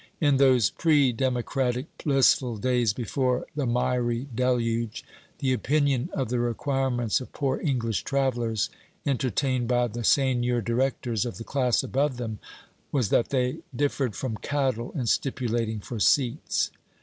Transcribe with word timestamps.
In 0.19 0.37
those 0.37 0.71
pre 0.71 1.11
democratic 1.13 1.85
blissful 2.03 2.57
days 2.57 2.91
before 2.91 3.45
the 3.55 3.67
miry 3.67 4.27
Deluge, 4.33 5.05
the 5.37 5.53
opinion 5.53 6.09
of 6.13 6.29
the 6.29 6.39
requirements 6.39 7.21
of 7.21 7.31
poor 7.33 7.59
English 7.61 8.01
travellers 8.03 8.71
entertained 9.05 9.67
by 9.67 9.85
the 9.85 10.03
Seigneur 10.03 10.59
Directors 10.59 11.23
of 11.23 11.37
the 11.37 11.43
class 11.43 11.83
above 11.83 12.17
them, 12.17 12.39
was 12.91 13.09
that 13.09 13.29
they 13.29 13.59
differed 13.75 14.15
from 14.15 14.37
cattle 14.37 14.91
in 14.95 15.05
stipulating 15.05 15.79
for 15.81 15.99
seats. 15.99 16.71